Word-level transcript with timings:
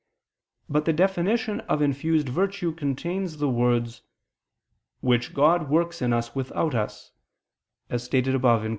But 0.67 0.85
the 0.85 0.93
definition 0.93 1.59
of 1.69 1.79
infused 1.79 2.27
virtue 2.27 2.71
contains 2.71 3.37
the 3.37 3.47
words, 3.49 4.01
"which 5.01 5.31
God 5.31 5.69
works 5.69 6.01
in 6.01 6.11
us 6.11 6.33
without 6.33 6.73
us," 6.73 7.11
as 7.87 8.03
stated 8.03 8.33
above 8.33 8.61
(Q. 8.63 8.69